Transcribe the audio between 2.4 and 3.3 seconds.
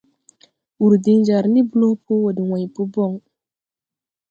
wãy po bon.